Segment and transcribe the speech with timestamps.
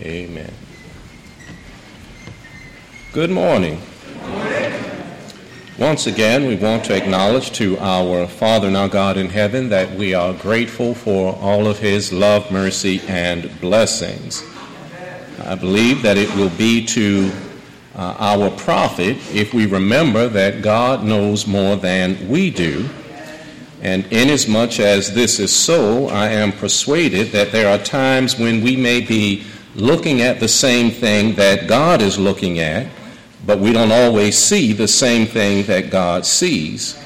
[0.00, 0.50] Amen.
[3.12, 3.82] Good morning.
[5.78, 9.94] Once again, we want to acknowledge to our Father and our God in heaven that
[9.94, 14.42] we are grateful for all of His love, mercy, and blessings.
[15.44, 17.30] I believe that it will be to
[17.94, 22.88] uh, our profit if we remember that God knows more than we do.
[23.82, 28.76] And inasmuch as this is so, I am persuaded that there are times when we
[28.76, 29.44] may be
[29.74, 32.88] looking at the same thing that God is looking at,
[33.46, 36.98] but we don't always see the same thing that God sees.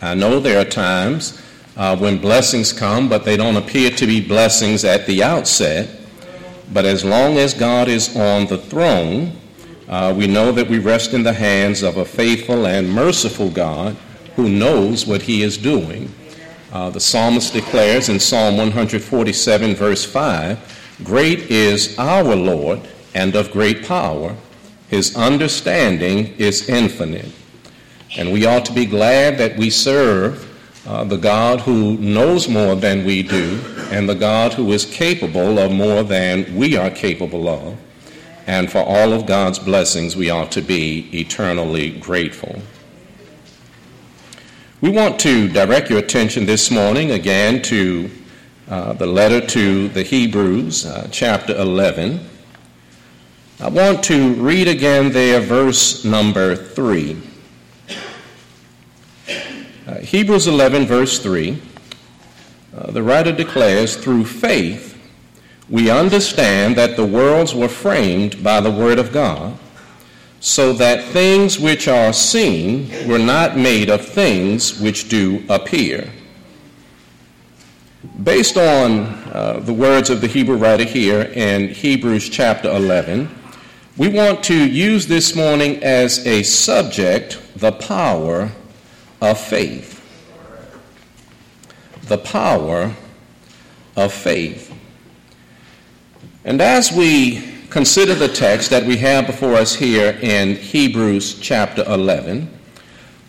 [0.00, 1.42] I know there are times
[1.76, 6.00] uh, when blessings come, but they don't appear to be blessings at the outset.
[6.72, 9.32] But as long as God is on the throne,
[9.88, 13.96] uh, we know that we rest in the hands of a faithful and merciful God
[14.36, 16.14] who knows what he is doing.
[16.72, 22.80] Uh, the psalmist declares in Psalm 147, verse 5 Great is our Lord
[23.14, 24.36] and of great power.
[24.88, 27.32] His understanding is infinite.
[28.16, 30.46] And we ought to be glad that we serve
[30.86, 35.58] uh, the God who knows more than we do and the God who is capable
[35.58, 37.78] of more than we are capable of.
[38.46, 42.60] And for all of God's blessings, we ought to be eternally grateful.
[44.80, 48.10] We want to direct your attention this morning again to
[48.70, 52.20] uh, the letter to the Hebrews, uh, chapter 11.
[53.58, 57.20] I want to read again there verse number 3.
[59.86, 61.60] Uh, Hebrews 11, verse 3.
[62.72, 64.96] Uh, the writer declares, Through faith,
[65.68, 69.58] we understand that the worlds were framed by the Word of God
[70.38, 76.08] so that things which are seen were not made of things which do appear.
[78.00, 79.00] Based on
[79.30, 83.28] uh, the words of the Hebrew writer here in Hebrews chapter 11,
[83.98, 88.52] we want to use this morning as a subject the power
[89.20, 89.98] of faith.
[92.04, 92.94] The power
[93.96, 94.74] of faith.
[96.46, 101.84] And as we consider the text that we have before us here in Hebrews chapter
[101.86, 102.48] 11,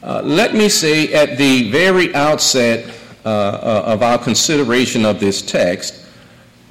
[0.01, 5.41] uh, let me say at the very outset uh, uh, of our consideration of this
[5.41, 6.05] text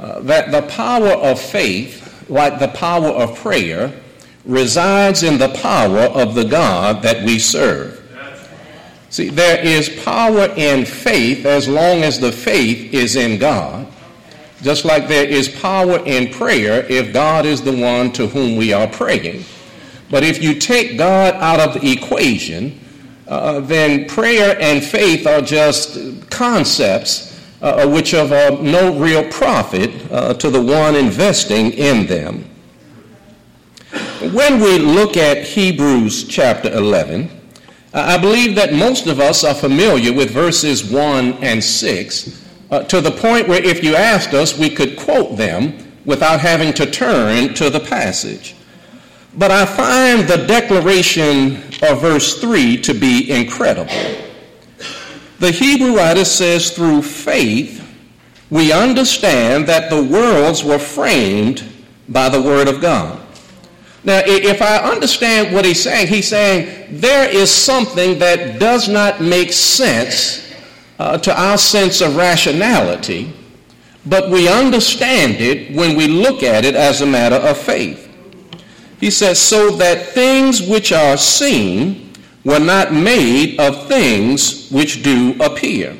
[0.00, 3.92] uh, that the power of faith, like the power of prayer,
[4.44, 7.96] resides in the power of the God that we serve.
[9.10, 13.86] See, there is power in faith as long as the faith is in God.
[14.62, 18.72] Just like there is power in prayer if God is the one to whom we
[18.72, 19.44] are praying.
[20.10, 22.80] But if you take God out of the equation,
[23.30, 29.91] uh, then prayer and faith are just concepts uh, which are of no real profit
[30.10, 32.44] uh, to the one investing in them.
[34.32, 37.30] When we look at Hebrews chapter 11,
[37.94, 43.00] I believe that most of us are familiar with verses 1 and 6 uh, to
[43.00, 47.54] the point where if you asked us, we could quote them without having to turn
[47.54, 48.54] to the passage.
[49.34, 53.92] But I find the declaration of verse 3 to be incredible.
[55.38, 57.80] The Hebrew writer says, through faith,
[58.50, 61.64] we understand that the worlds were framed
[62.08, 63.18] by the Word of God.
[64.02, 69.20] Now, if I understand what he's saying, he's saying there is something that does not
[69.20, 70.52] make sense
[70.98, 73.32] uh, to our sense of rationality,
[74.06, 78.09] but we understand it when we look at it as a matter of faith.
[79.00, 82.12] He says, so that things which are seen
[82.44, 85.96] were not made of things which do appear.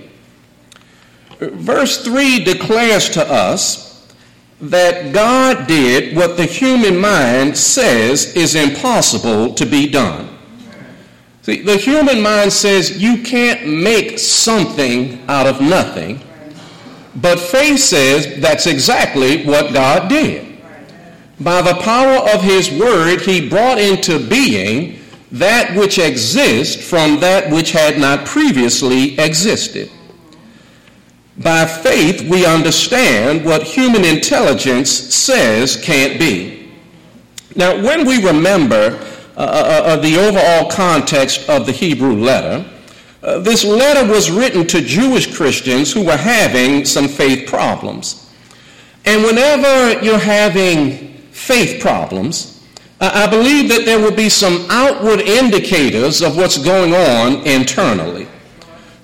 [1.39, 4.07] Verse 3 declares to us
[4.61, 10.29] that God did what the human mind says is impossible to be done.
[11.41, 16.21] See, the human mind says you can't make something out of nothing,
[17.17, 20.50] but faith says that's exactly what God did.
[21.41, 24.99] By the power of His Word, He brought into being
[25.33, 29.91] that which exists from that which had not previously existed.
[31.39, 36.73] By faith, we understand what human intelligence says can't be.
[37.57, 38.99] Now, when we remember
[39.41, 42.63] uh, uh, uh, the overall context of the Hebrew letter.
[43.23, 48.31] Uh, this letter was written to Jewish Christians who were having some faith problems.
[49.07, 52.61] And whenever you're having faith problems,
[53.01, 58.29] I believe that there will be some outward indicators of what's going on internally.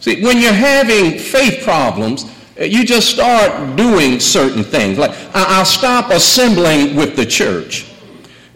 [0.00, 2.26] See, when you're having faith problems,
[2.58, 4.98] eh, You just start doing certain things.
[4.98, 7.86] Like, I'll stop assembling with the church.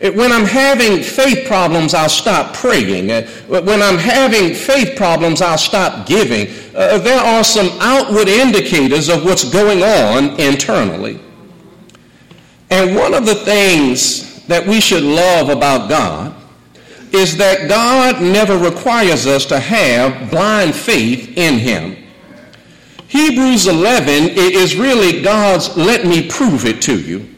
[0.00, 3.10] Eh, when I'm having faith problems, I'll stop praying.
[3.10, 6.48] Eh, when I'm having faith problems, I'll stop giving.
[6.74, 11.18] Uh, there are some outward indicators of what's going on internally.
[12.70, 16.34] And one of the things that we should love about God
[17.12, 21.96] is that God never requires us to have blind faith in Him.
[23.08, 27.28] Hebrews 11 is really God's let me prove it to you.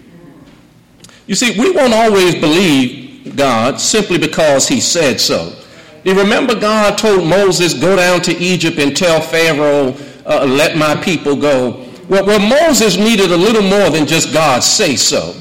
[1.27, 5.57] You see, we won't always believe God simply because he said so.
[6.05, 9.97] You remember God told Moses, go down to Egypt and tell Pharaoh,
[10.27, 11.89] uh, let my people go.
[12.13, 15.35] Well, well, Moses needed a little more than just God say so.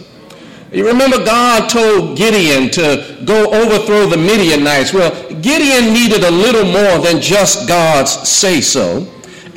[0.71, 4.93] You remember God told Gideon to go overthrow the Midianites.
[4.93, 9.05] Well, Gideon needed a little more than just God's say so.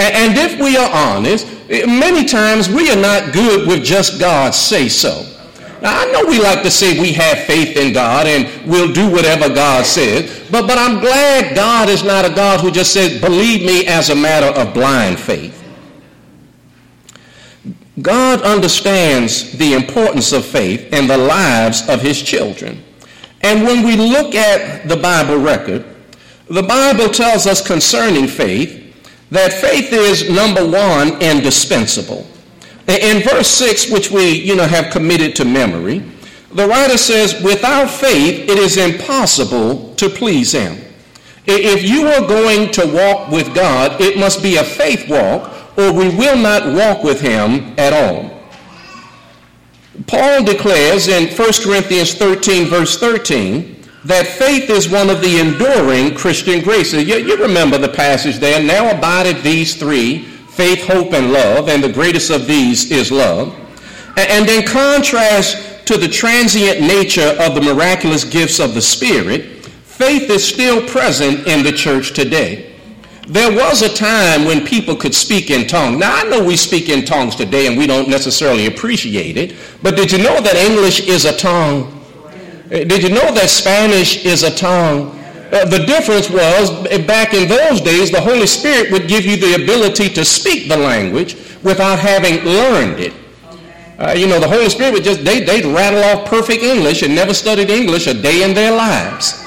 [0.01, 4.57] And if we are honest, eh, many times we are not good with just God's
[4.57, 5.25] say so.
[5.83, 9.09] Now, I know we like to say we have faith in God and we'll do
[9.09, 13.21] whatever God says, but, but I'm glad God is not a God who just says,
[13.21, 15.64] believe me as a matter of blind faith.
[18.03, 22.83] God understands the importance of faith in the lives of his children.
[23.43, 25.85] And when we look at the Bible record,
[26.49, 28.81] the Bible tells us concerning faith
[29.31, 32.27] that faith is, number one, indispensable.
[32.89, 36.03] In verse 6, which we you know, have committed to memory,
[36.53, 40.79] the writer says, Without faith, it is impossible to please him.
[41.47, 45.93] If you are going to walk with God, it must be a faith walk, or
[45.93, 48.31] we will not walk with him at all.
[50.07, 53.75] Paul declares in 1 Corinthians 13, verse 13,
[54.05, 57.09] that faith is one of the enduring Christian graces.
[57.09, 58.63] You, you remember the passage there.
[58.63, 60.25] Now abideth these three
[60.55, 63.55] faith, hope, and love, and the greatest of these is love.
[64.17, 70.31] And in contrast to the transient nature of the miraculous gifts of the Spirit, faith
[70.31, 72.74] is still present in the church today.
[73.27, 75.99] There was a time when people could speak in tongues.
[75.99, 79.97] Now, I know we speak in tongues today and we don't necessarily appreciate it, but
[79.97, 81.91] did you know that English is a tongue?
[82.69, 85.19] Did you know that Spanish is a tongue?
[85.53, 86.71] Uh, the difference was
[87.07, 90.77] back in those days, the Holy Spirit would give you the ability to speak the
[90.77, 93.15] language without having learned it.
[93.99, 97.15] Uh, you know, the Holy Spirit would just, they, they'd rattle off perfect English and
[97.15, 99.44] never studied English a day in their lives.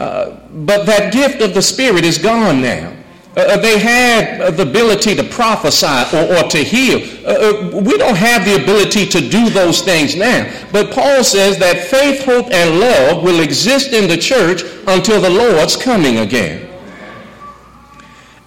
[0.00, 2.90] Uh, but that gift of the Spirit is gone now.
[3.36, 7.00] Uh, uh, they had the ability to prophesy or, or to heal.
[7.26, 10.50] Uh, uh, we don't have the ability to do those things now.
[10.72, 15.28] But Paul says that faith, hope, and love will exist in the church until the
[15.28, 16.66] Lord's coming again.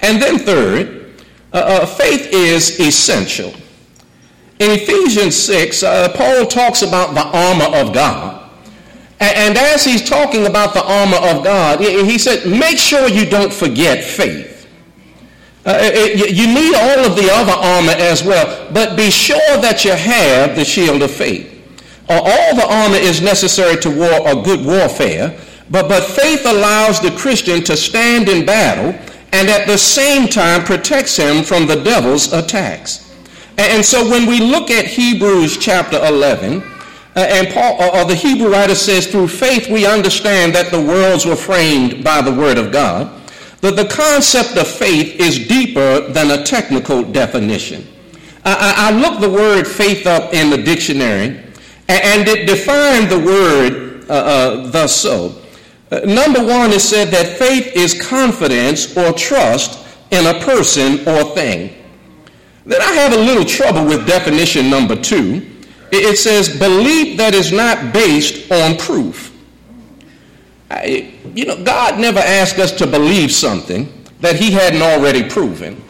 [0.02, 1.14] And then, third,
[1.54, 3.54] uh, faith is essential.
[4.60, 5.84] In Ephesians 6,
[6.16, 8.43] Paul talks about the armor of God.
[9.24, 13.54] And, as he's talking about the armor of God, he said, make sure you don't
[13.54, 14.68] forget faith.
[15.66, 19.86] Uh, it, you need all of the other armor as well, but be sure that
[19.86, 21.50] you have the shield of faith.
[22.10, 25.40] Uh, all the armor is necessary to war a good warfare,
[25.70, 28.94] but, but faith allows the Christian to stand in battle
[29.32, 33.16] and at the same time protects him from the devil's attacks.
[33.58, 36.73] And, so when we look at Hebrews chapter 11, uh,
[37.16, 41.26] and Paul, or, or the Hebrew writer says, through faith we understand that the worlds
[41.26, 43.22] were framed by the word of God
[43.64, 47.88] but the concept of faith is deeper than a technical definition.
[48.44, 51.42] I, I, looked the word faith up in the dictionary,
[51.88, 55.42] and, it defined the word uh, uh, thus so.
[55.90, 61.34] Uh, number one, it said that faith is confidence or trust in a person or
[61.34, 61.74] thing.
[62.66, 65.53] Then I have a little trouble with definition number two.
[65.94, 69.32] It, says belief that is not based on proof.
[70.70, 75.82] I, you know, God never asked us to believe something that he hadn't already proven.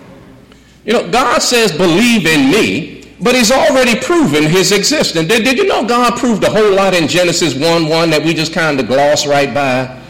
[0.85, 5.27] You know, God says, believe in me, but he's already proven his existence.
[5.27, 8.33] Did, did you know God proved a whole lot in Genesis 1 1 that we
[8.33, 10.01] just kind of gloss right by?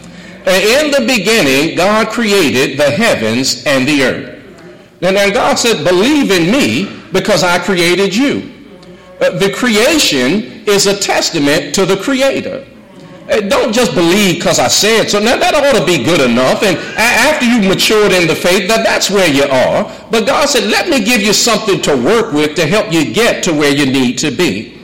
[0.46, 4.34] In the beginning, God created the heavens and the earth.
[5.00, 8.53] And then God said, believe in me because I created you.
[9.20, 12.66] Uh, the creation is a testament to the creator.
[13.48, 15.18] Don't just believe because I said so.
[15.18, 16.62] Now that ought to be good enough.
[16.62, 19.90] And after you've matured in the faith, that, that's where you are.
[20.10, 23.42] But God said, let me give you something to work with to help you get
[23.44, 24.78] to where you need to be.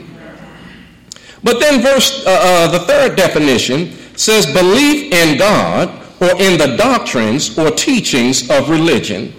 [1.43, 6.75] But then verse, uh, uh, the third definition says belief in God or in the
[6.77, 9.33] doctrines or teachings of religion.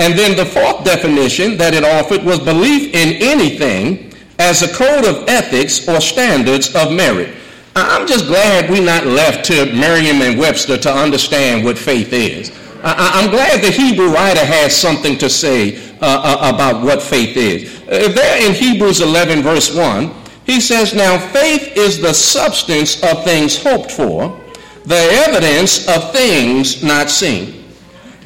[0.00, 5.04] And then the fourth definition that it offered was belief in anything as a code
[5.04, 7.36] of ethics or standards of merit.
[7.76, 12.50] I'm just glad we're not left to Merriam and Webster to understand what faith is.
[12.82, 17.36] I, am glad the Hebrew writer has something to say uh, uh, about what faith
[17.36, 17.82] is.
[17.82, 20.10] Uh, there in Hebrews 11, verse 1,
[20.46, 24.40] he says, Now faith is the substance of things hoped for,
[24.86, 24.96] the
[25.28, 27.59] evidence of things not seen.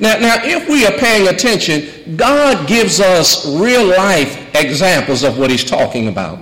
[0.00, 5.50] Now, now, if we are paying attention, God gives us real life examples of what
[5.50, 6.40] he's talking about.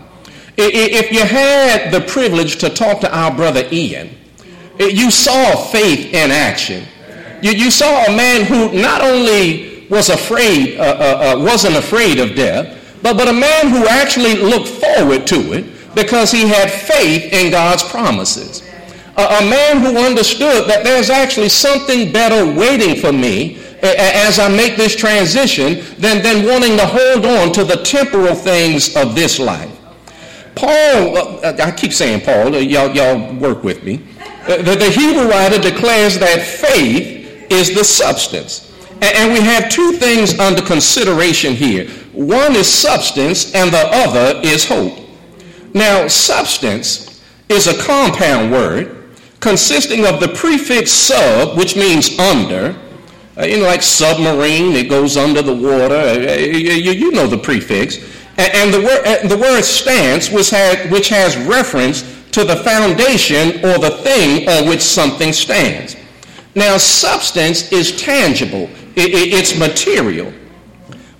[0.57, 4.11] If you had the privilege to talk to our brother Ian,
[4.79, 6.85] you saw faith in action.
[7.43, 12.35] You, saw a man who not only was afraid, uh, uh, uh, wasn't afraid of
[12.35, 17.33] death, but, but a man who actually looked forward to it because he had faith
[17.33, 18.63] in God's promises.
[19.17, 24.77] A, man who understood that there's actually something better waiting for me as I make
[24.77, 29.71] this transition than, than wanting to hold on to the temporal things of this life.
[30.55, 34.05] Paul, uh, I keep saying Paul, uh, y'all, y'all work with me.
[34.47, 38.73] Uh, the, the Hebrew writer declares that faith is the substance.
[39.01, 41.89] And we have two things under consideration here.
[42.13, 44.99] One is substance and the other is hope.
[45.75, 49.02] Now, substance is a compound word
[49.43, 52.75] consisting of the prefix sub, which means under.
[53.37, 55.95] Uh, you know, like submarine, it goes under the water.
[55.95, 57.97] Uh, you, you, know the prefix.
[58.39, 60.53] And, and the, word, uh, the word stance, which
[60.91, 65.97] which has reference to the foundation or the thing on which something stands.
[66.55, 70.33] Now, substance is tangible, it's material.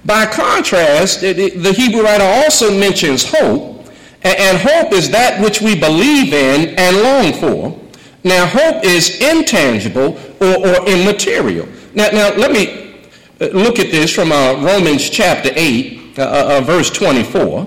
[0.05, 3.87] By contrast, the Hebrew writer also mentions hope,
[4.23, 7.82] and hope is that which we believe in and long for.
[8.25, 11.69] Now, hope is intangible or, or immaterial.
[11.95, 12.95] Now, now, let me
[13.41, 17.67] uh, look at this from uh, Romans chapter 8, uh, uh, uh verse 24.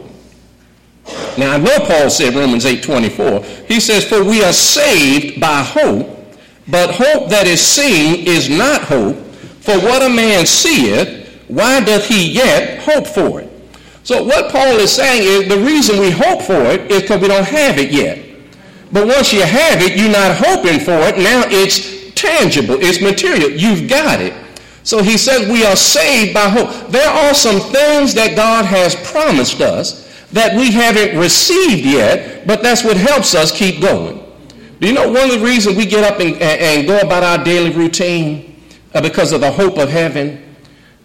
[1.38, 3.44] Now, I know Paul said Romans 8, 24.
[3.68, 6.12] He says, For we are saved by hope.
[6.68, 9.16] But hope that is seen is not hope,
[9.62, 13.52] for what a man seeth, why doth he yet hope for it?
[14.04, 17.28] So what Paul is saying is the reason we hope for it is because we
[17.28, 18.25] don't have it yet.
[18.92, 21.18] But once you have it, you're not hoping for it.
[21.18, 23.52] Now it's tangible, it's material.
[23.52, 24.34] You've got it.
[24.84, 26.90] So he says we are saved by hope.
[26.90, 32.62] There are some things that God has promised us that we haven't received yet, but
[32.62, 34.22] that's what helps us keep going.
[34.80, 37.44] Do you know one of the reasons we get up and, and go about our
[37.44, 38.62] daily routine
[38.94, 40.42] uh, because of the hope of heaven?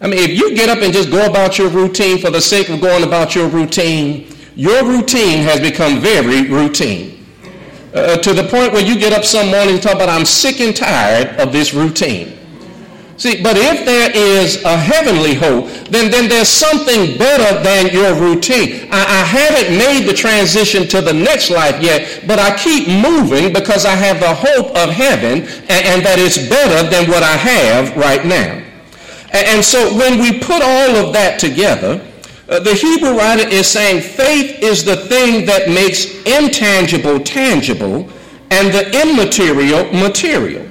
[0.00, 2.68] I mean, if you get up and just go about your routine for the sake
[2.68, 7.19] of going about your routine, your routine has become very routine.
[7.92, 10.60] Uh, to the point where you get up some morning and talk about, I'm sick
[10.60, 12.38] and tired of this routine.
[13.16, 18.14] See, but if there is a heavenly hope, then, then there's something better than your
[18.14, 18.88] routine.
[18.90, 23.52] I, I haven't made the transition to the next life yet, but I keep moving
[23.52, 27.36] because I have the hope of heaven and, and that it's better than what I
[27.36, 28.64] have right now.
[29.34, 32.00] And, and so when we put all of that together,
[32.50, 38.08] uh, the Hebrew writer is saying faith is the thing that makes intangible tangible
[38.50, 40.68] and the immaterial material.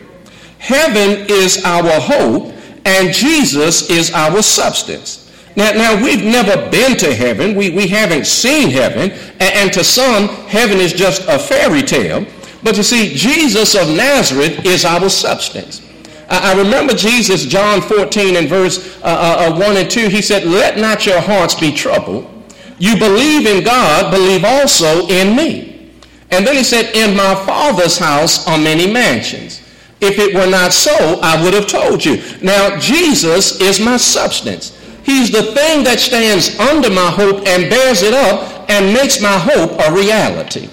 [0.57, 2.53] Heaven is our hope,
[2.85, 5.31] and Jesus is our substance.
[5.55, 7.55] Now, now we've never been to heaven.
[7.55, 9.11] We, we haven't seen heaven.
[9.11, 12.25] And, and to some, heaven is just a fairy tale.
[12.61, 15.81] But you see, Jesus of Nazareth is our substance.
[16.29, 20.45] I, remember Jesus, John 14 and verse uh, uh, uh 1 and 2, he said,
[20.45, 22.29] Let not your hearts be troubled.
[22.77, 25.91] You believe in God, believe also in me.
[26.31, 29.61] And then he said, In my Father's house are many mansions.
[30.01, 32.21] If it were not so, I would have told you.
[32.41, 34.77] Now, Jesus is my substance.
[35.03, 39.37] He's the thing that stands under my hope and bears it up and makes my
[39.37, 40.69] hope a reality.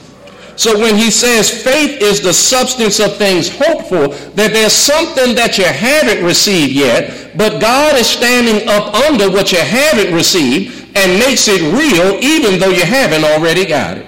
[0.56, 5.34] So when he says faith is the substance of things hoped for, that there's something
[5.34, 10.96] that you haven't received yet, but God is standing up under what you haven't received
[10.96, 14.06] and makes it real even though you haven't already got it.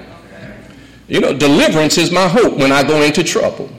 [1.07, 3.71] You know, deliverance is my hope when I go into trouble.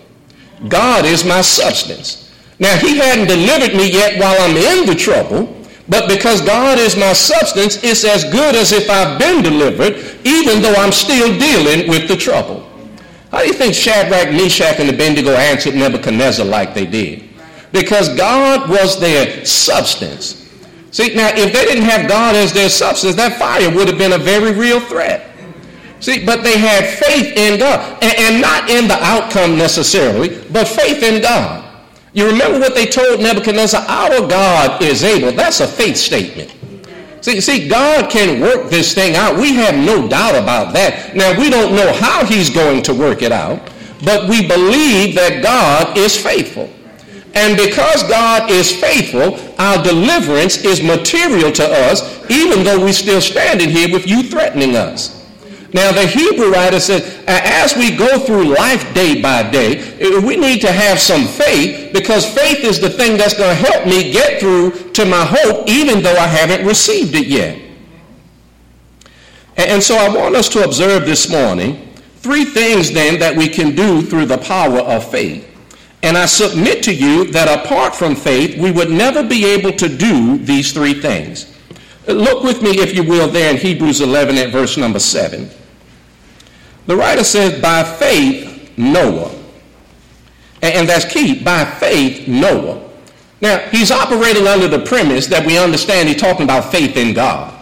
[0.67, 2.33] God is my substance.
[2.59, 5.58] Now, he hadn't delivered me yet while I'm in the trouble,
[5.89, 10.61] but because God is my substance, it's as good as if I've been delivered, even
[10.61, 12.69] though I'm still dealing with the trouble.
[13.31, 17.29] How do you think Shadrach, Meshach, and Abednego answered Nebuchadnezzar like they did?
[17.71, 20.35] Because God was their substance.
[20.91, 24.13] See, now, if they didn't have God as their substance, that fire would have been
[24.13, 25.29] a very real threat.
[25.99, 28.01] See, but they had faith in God.
[28.01, 31.68] And, and, not in the outcome necessarily, but faith in God.
[32.13, 33.81] You remember what they told Nebuchadnezzar?
[33.87, 35.31] Our God is able.
[35.31, 36.55] That's a faith statement.
[37.21, 39.35] See, see, God can work this thing out.
[39.35, 41.15] We have no doubt about that.
[41.15, 43.59] Now, we don't know how he's going to work it out,
[44.03, 46.69] but we believe that God is faithful.
[47.35, 53.21] And because God is faithful, our deliverance is material to us, even though we're still
[53.21, 55.18] standing here with you threatening us.
[55.71, 60.35] Now, the Hebrew writer says, as we go through life day by day, eh, we
[60.35, 64.11] need to have some faith because faith is the thing that's going to help me
[64.11, 67.61] get through to my hope, even though I haven't received it yet.
[69.57, 73.75] And so I want us to observe this morning three things then that we can
[73.75, 75.45] do through the power of faith.
[76.01, 79.89] And I submit to you that apart from faith, we would never be able to
[79.89, 81.55] do these three things.
[82.07, 85.49] Look with me, if you will, there in Hebrews 11 at verse number 7.
[86.89, 89.31] The writer says, by faith, Noah.
[90.63, 91.39] And that's key.
[91.39, 92.83] By faith, Noah.
[93.41, 97.53] Now, he's operating under the premise that we understand he's talking about faith in God.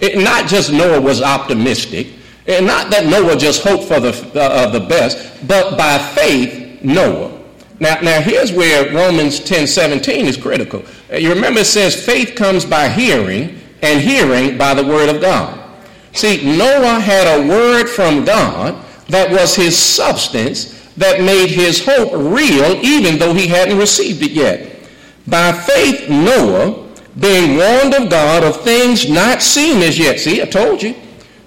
[0.00, 2.08] It, not just Noah was optimistic,
[2.46, 7.40] and not that Noah just hoped for the, uh, the best, but by faith, Noah.
[7.80, 10.84] Now, now here's where Romans 10 17 is critical.
[11.10, 15.22] Uh, you remember it says faith comes by hearing, and hearing by the word of
[15.22, 15.63] God.
[16.14, 22.12] See, Noah had a word from God that was his substance that made his hope
[22.12, 24.88] real even though he hadn't received it yet.
[25.26, 30.20] By faith, Noah, being warned of God of things not seen as yet.
[30.20, 30.94] See, I told you.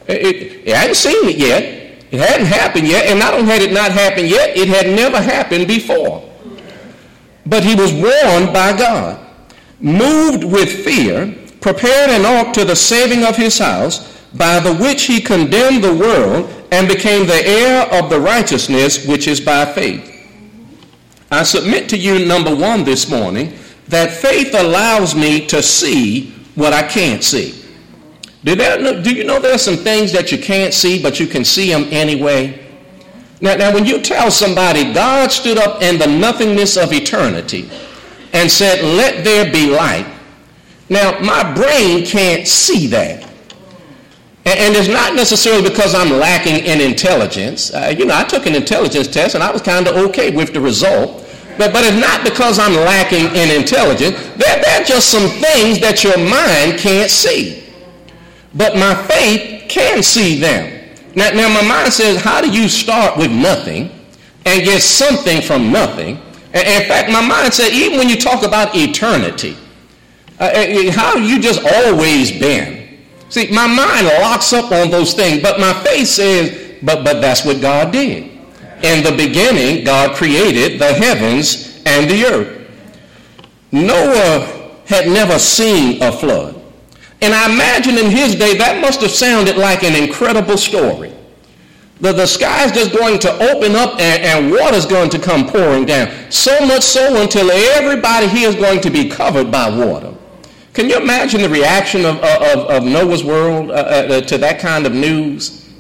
[0.08, 1.64] It, it, hadn't seen it yet.
[2.12, 3.08] It hadn't happened yet.
[3.08, 6.30] And not only had it not happened yet, it had never happened before.
[7.46, 9.26] But he was warned by God.
[9.80, 15.04] Moved with fear, prepared an ark to the saving of his house, by the which
[15.04, 20.14] he condemned the world and became the heir of the righteousness which is by faith.
[21.32, 26.74] I submit to you, number one, this morning, that faith allows me to see what
[26.74, 27.64] I can't see.
[28.44, 31.28] Do, that, do you know there are some things that you can't see, but you
[31.28, 32.66] can see them anyway?
[33.42, 37.70] Now, now, when you tell somebody God stood up in the nothingness of eternity
[38.34, 40.08] and said, Let there be light,
[40.90, 43.27] now my brain can't see that.
[44.48, 47.74] And, it's not necessarily because I'm lacking in intelligence.
[47.74, 50.54] Uh, you know, I took an intelligence test and I was kind of okay with
[50.54, 51.26] the result.
[51.58, 54.16] But, but it's not because I'm lacking in intelligence.
[54.38, 57.66] There, there are just some things that your mind can't see.
[58.54, 60.96] But my faith can see them.
[61.14, 63.92] Now, now my mind says, how do you start with nothing
[64.46, 66.22] and get something from nothing?
[66.54, 69.58] And in fact, my mind said, even when you talk about eternity,
[70.40, 72.77] uh, uh how you just always been?
[73.30, 77.44] See, my mind locks up on those things, but my faith says, but, but that's
[77.44, 78.32] what God did.
[78.84, 82.72] In the beginning, God created the heavens and the earth.
[83.72, 86.56] Noah had never seen a flood.
[87.22, 91.12] And I imagine in his day that must have sounded like an incredible story.
[92.00, 95.86] The, the sky's just going to open up and, and water's going to come pouring
[95.86, 96.12] down.
[96.32, 100.14] So much so until everybody here is going to be covered by water.
[100.78, 104.86] Can you imagine the reaction of, of, of Noah's world uh, uh, to that kind
[104.86, 105.74] of news?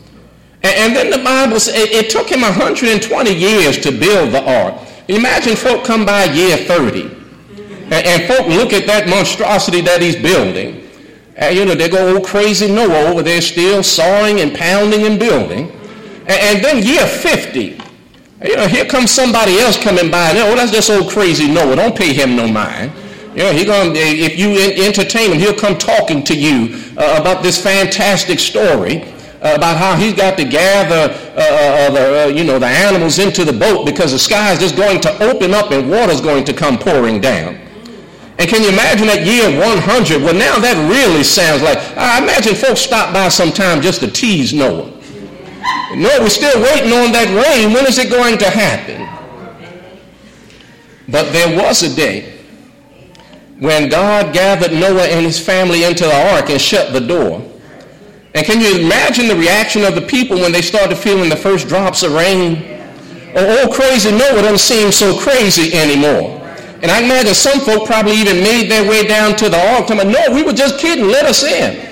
[0.63, 4.41] And, and then the Bible says it, it, took him 120 years to build the
[4.43, 4.73] ark.
[5.07, 10.15] Imagine folk come by year 30 and, and folk look at that monstrosity that he's
[10.15, 10.89] building.
[11.35, 15.19] And, you know, they go old crazy Noah over there still sawing and pounding and
[15.19, 15.69] building.
[16.21, 17.79] And, and then year 50,
[18.45, 20.31] you know, here comes somebody else coming by.
[20.31, 21.75] And, oh, that's just old crazy Noah.
[21.75, 22.91] Don't pay him no mind.
[23.37, 27.61] Yeah, he going if you entertain him, he'll come talking to you uh, about this
[27.61, 29.03] fantastic story
[29.43, 33.19] uh, about how he's got to gather uh, uh the, uh, you know, the animals
[33.19, 36.45] into the boat because the sky is just going to open up and water's going
[36.45, 37.53] to come pouring down.
[38.39, 40.19] And can you imagine that year 100?
[40.23, 44.51] Well, now that really sounds like, I imagine folks stop by sometime just to tease
[44.51, 44.89] Noah.
[45.93, 47.71] No, we're still waiting on that rain.
[47.71, 49.05] When is it going to happen?
[51.07, 52.36] But there was a day
[53.59, 57.41] when God gathered Noah and his family into the ark and shut the door.
[58.35, 61.67] And can you imagine the reaction of the people when they started feeling the first
[61.67, 62.63] drops of rain?
[63.35, 66.37] Oh, old crazy Noah doesn't seem so crazy anymore.
[66.81, 70.11] And I imagine some folk probably even made their way down to the ark telling,
[70.11, 71.83] no, we were just kidding, let us in.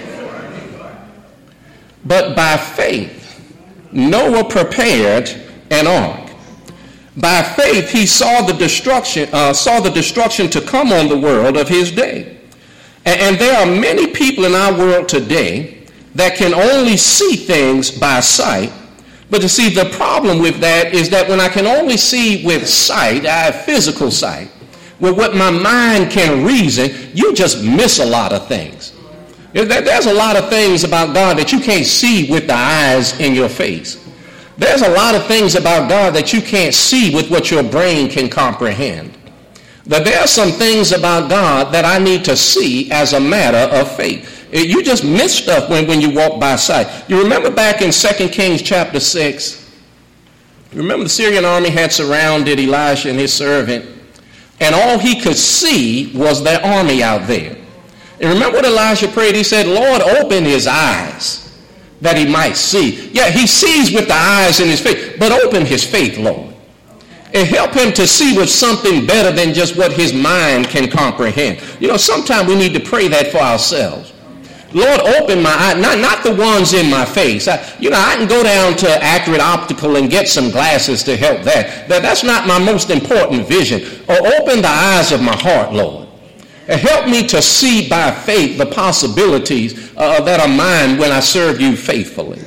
[2.05, 3.41] But by faith,
[3.91, 5.29] Noah prepared
[5.71, 6.24] an ark
[7.17, 11.55] by faith, he saw the destruction, uh, saw the destruction to come on the world
[11.55, 12.37] of his day.
[13.05, 17.91] And, and there are many people in our world today that can only see things
[17.91, 18.71] by sight.
[19.29, 22.67] But to see, the problem with that is that when I can only see with
[22.67, 24.49] sight, I have physical sight,
[24.99, 28.93] with what my mind can reason, you just miss a lot of things.
[29.53, 33.33] There's a lot of things about God that you can't see with the eyes in
[33.33, 34.04] your face.
[34.57, 38.09] There's a lot of things about God that you can't see with what your brain
[38.09, 39.17] can comprehend.
[39.85, 43.75] That there are some things about God that I need to see as a matter
[43.75, 44.47] of faith.
[44.53, 46.87] Eh, you just miss stuff when, when you walk by sight.
[47.09, 49.61] You remember back in 2 Kings chapter 6,
[50.73, 53.85] remember the Syrian army had surrounded Elisha and his servant,
[54.61, 57.57] and all he could see was their army out there.
[58.21, 59.35] And remember what Elijah prayed?
[59.35, 61.44] He said, Lord, open his eyes
[62.01, 63.09] that he might see.
[63.11, 66.53] Yeah, he sees with the eyes in his faith, but open his faith, Lord.
[67.33, 71.61] And help him to see with something better than just what his mind can comprehend.
[71.81, 74.13] You know, sometimes we need to pray that for ourselves.
[74.75, 77.47] Lord, open my eyes, not, not the ones in my face.
[77.47, 81.15] I, you know, I can go down to Accurate Optical and get some glasses to
[81.15, 81.87] help that.
[81.87, 83.81] But that's not my most important vision.
[84.09, 86.04] Or open the eyes of my heart, Lord.
[86.67, 91.61] Help me to see by faith the possibilities uh, that are mine when I serve
[91.61, 92.41] you faithfully.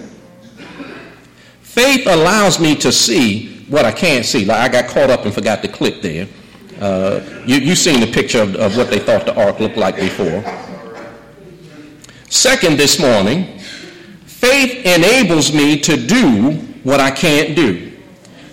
[1.62, 4.44] Faith allows me to see what I can't see.
[4.44, 6.26] Like I got caught up and forgot to click there.
[6.80, 9.96] Uh, you, you've seen the picture of, of what they thought the ark looked like
[9.96, 10.42] before.
[12.28, 13.58] Second, this morning,
[14.26, 16.52] faith enables me to do
[16.82, 17.92] what I can't do.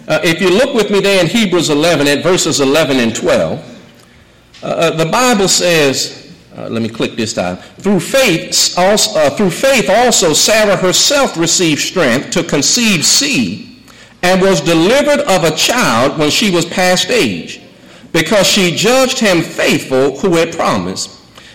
[0.07, 3.74] Uh, if you look with me there in Hebrews 11 at verses 11 and 12,
[4.65, 7.57] uh, uh, the Bible says, uh, let me click this time.
[7.77, 13.83] Through faith, also, uh, through faith also Sarah herself received strength to conceive seed
[14.23, 17.61] and was delivered of a child when she was past age,
[18.11, 21.11] because she judged him faithful who had promised.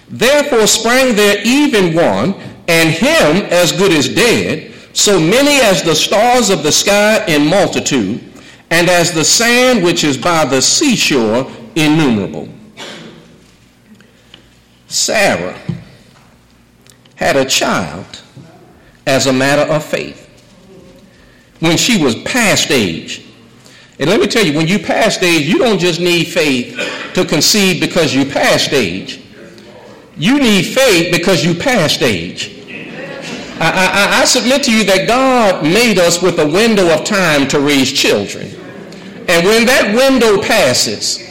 [0.09, 2.35] Therefore sprang there even one,
[2.69, 7.45] and him as good as dead, so many as the stars of the sky in
[7.45, 8.23] multitude,
[8.71, 12.49] and as the sand which is by the seashore innumerable.
[14.91, 15.57] Sarah
[17.15, 18.21] had a child
[19.07, 20.27] as a matter of faith
[21.61, 23.25] when she was past age.
[24.01, 27.25] And let me tell you, when you past age, you don't just need faith to
[27.25, 29.23] conceive because you past age.
[30.17, 32.57] You need faith because you passed age.
[33.61, 37.47] I, I, I, submit to you that God made us with a window of time
[37.49, 38.47] to raise children.
[39.29, 41.30] And when that window passes,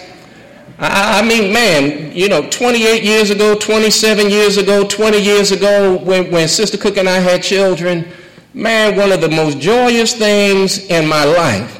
[0.79, 6.31] I, mean, man, you know, 28 years ago, 27 years ago, 20 years ago, when,
[6.31, 8.07] when Sister Cook and I had children,
[8.53, 11.75] man, one of the most joyous things in my life.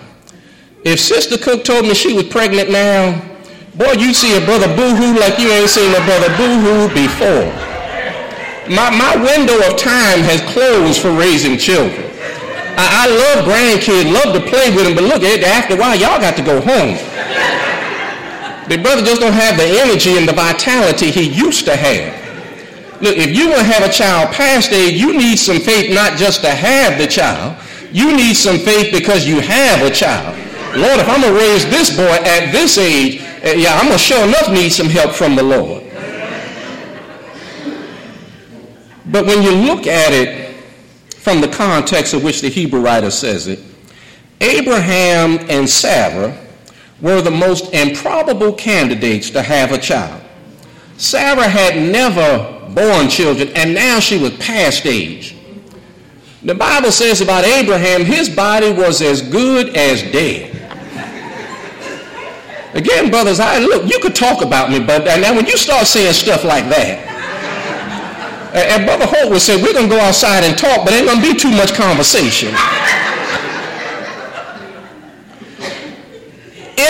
[0.84, 3.30] If Sister Cook told me she was pregnant now,
[3.80, 7.48] Boy, you see a brother boo-hoo like you ain't seen a brother boo-hoo before.
[8.68, 12.12] My, my window of time has closed for raising children.
[12.76, 15.78] I, I love grandkids, love to play with them, but look, at it after a
[15.78, 17.00] while, y'all got to go home.
[18.70, 22.14] The brother just don't have the energy and the vitality he used to have.
[23.02, 26.20] Look, if you want to have a child past age, you need some faith not
[26.20, 27.58] just to have the child.
[27.92, 30.38] You need some faith because you have a child.
[30.78, 33.98] Lord, if I'm going to raise this boy at this age, uh, yeah, I'm going
[33.98, 35.84] to sure enough need some help from the Lord.
[39.08, 40.54] But when you look at it
[41.10, 43.60] from the context of which the Hebrew writer says it,
[44.42, 46.38] Abraham and Sarah
[47.02, 50.22] were the most improbable candidates to have a child.
[50.98, 55.36] Sarah had never born children, and now she was past age.
[56.44, 60.56] The Bible says about Abraham, his body was as good as dead.
[62.74, 66.14] Again, brothers, I look, you could talk about me, but now when you start saying
[66.14, 67.08] stuff like that,
[68.54, 71.22] and Brother Holt would say, we're going to go outside and talk, but ain't going
[71.22, 72.50] to be too much conversation.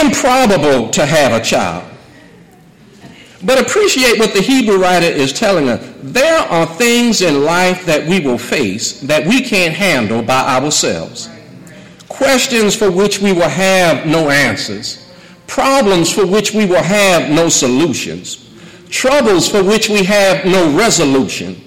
[0.02, 1.86] Improbable to have a child.
[3.44, 5.94] But appreciate what the Hebrew writer is telling us.
[6.02, 11.30] There are things in life that we will face that we can't handle by ourselves.
[12.10, 15.10] Questions for which we will have no answers
[15.50, 18.50] problems for which we will have no solutions,
[18.90, 21.60] troubles for which we have no resolution.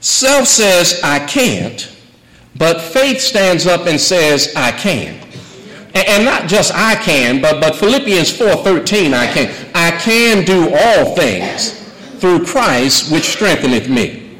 [0.00, 1.90] Self says, I can't,
[2.56, 5.17] but faith stands up and says, I can.
[6.06, 9.70] And not just I can, but, but Philippians 4.13, I can.
[9.74, 11.72] I can do all things
[12.18, 14.36] through Christ which strengtheneth me.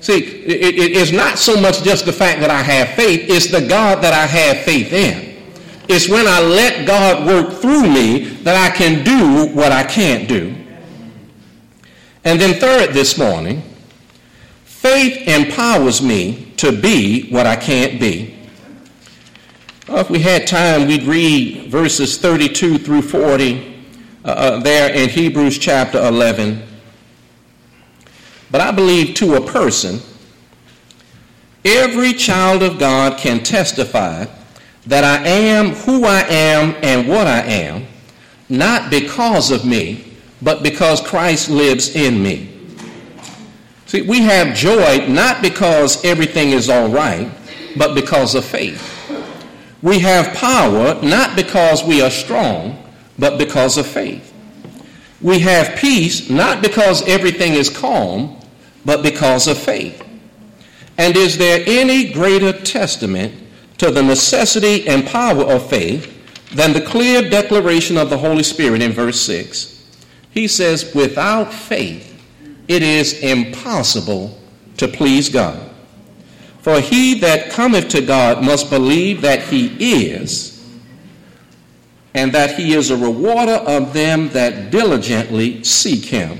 [0.00, 3.50] See, it, it is not so much just the fact that I have faith, it's
[3.50, 5.30] the God that I have faith in.
[5.88, 10.28] It's when I let God work through me that I can do what I can't
[10.28, 10.54] do.
[12.24, 13.62] And then, third, this morning,
[14.64, 18.38] faith empowers me to be what I can't be.
[19.92, 23.84] If we had time, we'd read verses 32 through 40
[24.24, 26.62] uh, uh, there in Hebrews chapter 11.
[28.52, 29.98] But I believe to a person,
[31.64, 34.26] every child of God can testify
[34.86, 37.84] that I am who I am and what I am,
[38.48, 42.48] not because of me, but because Christ lives in me.
[43.86, 47.28] See, we have joy not because everything is all right,
[47.76, 48.98] but because of faith.
[49.82, 52.82] We have power not because we are strong,
[53.18, 54.32] but because of faith.
[55.20, 58.38] We have peace not because everything is calm,
[58.84, 60.02] but because of faith.
[60.98, 63.34] And is there any greater testament
[63.78, 66.16] to the necessity and power of faith
[66.52, 69.82] than the clear declaration of the Holy Spirit in verse 6?
[70.30, 72.22] He says, Without faith,
[72.68, 74.38] it is impossible
[74.76, 75.69] to please God.
[76.62, 80.62] For he that cometh to God must believe that he is,
[82.14, 86.38] and that he is a rewarder of them that diligently seek him.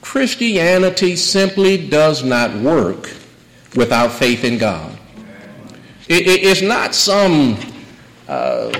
[0.00, 3.10] Christianity simply does not work
[3.76, 4.98] without faith in God.
[6.08, 7.56] It, it, it's not some,
[8.26, 8.72] uh,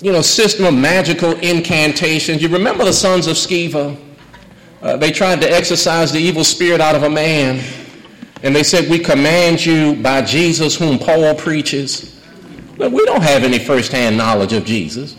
[0.00, 2.40] you know, system of magical incantations.
[2.42, 3.96] You remember the sons of Sceva?
[4.82, 7.60] Uh, they tried to exorcise the evil spirit out of a man,
[8.42, 12.16] and they said, "We command you by Jesus, whom Paul preaches."
[12.76, 15.14] But we don't have any firsthand knowledge of Jesus,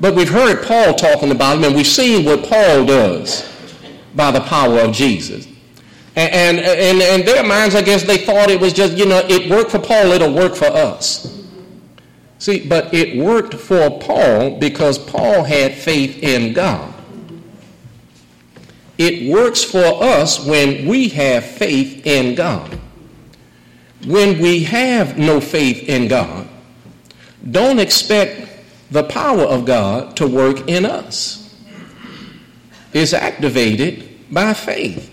[0.00, 3.48] but we've heard Paul talking about him, and we've seen what Paul does
[4.14, 5.46] by the power of Jesus.
[6.14, 9.50] And, and, in their minds, I guess they thought it was just, you know, it
[9.50, 11.42] worked for Paul, it'll work for us.
[12.38, 16.91] See, but it worked for Paul because Paul had faith in God.
[19.04, 22.78] It works for us when we have faith in God.
[24.06, 26.48] When we have no faith in God,
[27.50, 28.48] don't expect
[28.92, 31.52] the power of God to work in us.
[32.92, 35.10] It's activated by faith.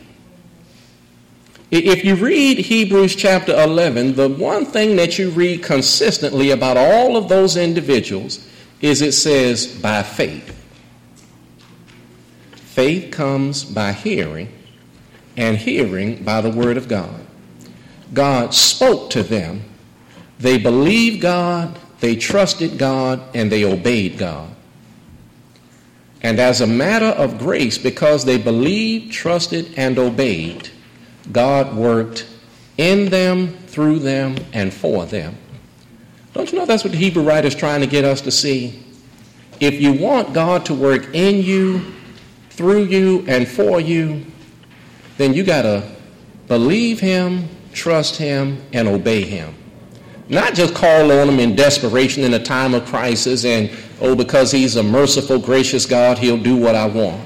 [1.72, 7.18] If you read Hebrews chapter 11, the one thing that you read consistently about all
[7.18, 8.48] of those individuals
[8.82, 10.39] is it says, by faith.
[12.80, 14.48] Faith comes by hearing,
[15.36, 17.28] and hearing by the Word of God.
[18.14, 19.66] God spoke to them.
[20.40, 24.56] They believed God, they trusted God, and they obeyed God.
[26.24, 30.70] And as a matter of grace, because they believed, trusted, and obeyed,
[31.34, 32.28] God worked
[32.78, 35.36] in them, through them, and for them.
[36.32, 38.82] Don't you know that's what the Hebrew writer is trying to get us to see?
[39.60, 41.96] If you want God to work in you,
[42.60, 44.22] through you, and for you,
[45.16, 45.82] then you got to
[46.50, 49.56] believe Him, trust Him, and obey Him.
[50.28, 54.52] Not just call on Him in desperation in a time of crisis and, oh, because
[54.52, 57.26] He's a merciful, gracious God, He'll do what I want.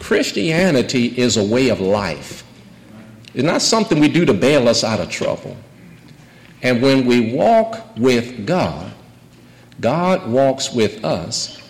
[0.00, 2.42] Christianity is a way of life.
[3.32, 5.56] It's not something we do to bail us out of trouble.
[6.62, 8.92] And when we walk with God,
[9.80, 11.62] God walks with us,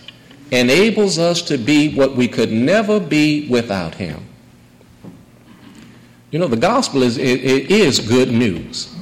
[0.51, 4.25] enables us to be what we could never be without Him.
[6.31, 8.95] You know, the gospel is, it, it is good news.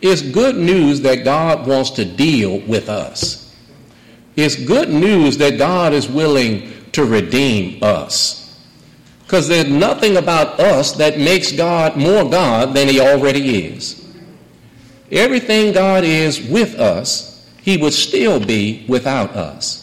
[0.00, 3.54] It's good news that God wants to deal with us.
[4.36, 8.60] It's good news that God is willing to redeem us.
[9.22, 13.98] Because there's nothing about us that makes God more God than he already is.
[15.10, 19.81] Everything God is with us, he would still be without us.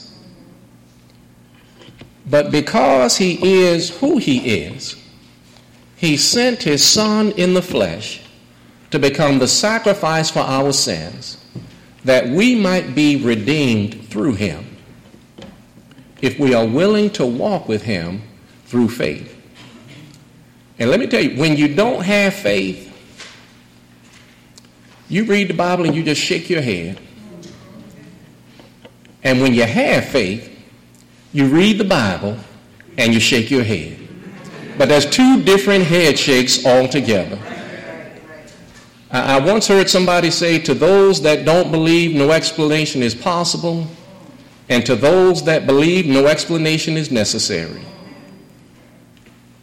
[2.30, 4.96] But because he is who he is,
[5.96, 8.22] he sent his son in the flesh
[8.92, 11.44] to become the sacrifice for our sins,
[12.04, 14.78] that we might be redeemed through him,
[16.22, 18.22] if we are willing to walk with him
[18.66, 19.36] through faith.
[20.78, 22.86] And let me tell you, when you don't have faith,
[25.10, 27.00] you read the Bible and you just shake your head.
[29.24, 30.49] And when you have faith,
[31.32, 32.38] you read the Bible
[32.98, 33.98] and you shake your head.
[34.78, 37.38] But there's two different head shakes altogether.
[39.12, 43.88] I, I once heard somebody say, to those that don't believe, no explanation is possible.
[44.70, 47.82] And to those that believe, no explanation is necessary.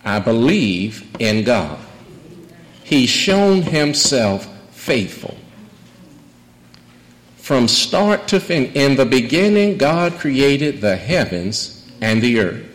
[0.04, 1.78] I believe in God.
[2.84, 5.36] He's shown himself faithful.
[7.46, 12.66] From start to finish, in the beginning, God created the heavens and the earth.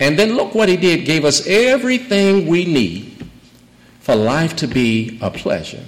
[0.00, 3.22] And then look what he did, gave us everything we need
[4.00, 5.84] for life to be a pleasure.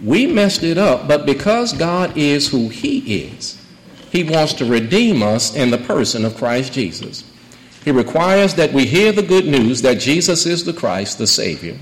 [0.00, 3.60] We messed it up, but because God is who he is,
[4.12, 7.24] He wants to redeem us in the person of Christ Jesus.
[7.84, 11.76] He requires that we hear the good news that Jesus is the Christ, the Savior,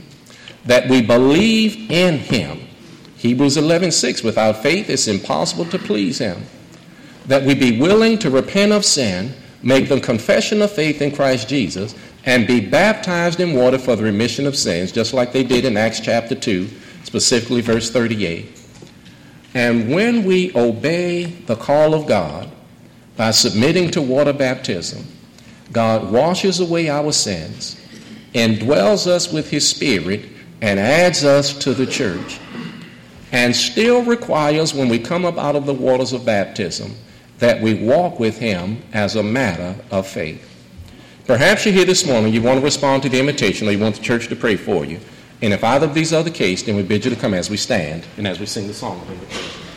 [0.64, 2.57] that we believe in him.
[3.18, 6.44] Hebrews 11:6 without faith it's impossible to please him.
[7.26, 11.48] That we be willing to repent of sin, make the confession of faith in Christ
[11.48, 15.64] Jesus, and be baptized in water for the remission of sins, just like they did
[15.64, 16.68] in Acts chapter 2,
[17.02, 18.46] specifically verse 38.
[19.52, 22.48] And when we obey the call of God
[23.16, 25.04] by submitting to water baptism,
[25.72, 27.76] God washes away our sins,
[28.32, 30.22] indwells us with His Spirit,
[30.60, 32.38] and adds us to the church,
[33.32, 36.94] and still requires, when we come up out of the waters of baptism,
[37.38, 40.44] that we walk with Him as a matter of faith.
[41.26, 43.96] Perhaps you're here this morning, you want to respond to the invitation, or you want
[43.96, 44.98] the church to pray for you.
[45.42, 47.50] And if either of these are the case, then we bid you to come as
[47.50, 49.67] we stand and as we sing the song of invitation.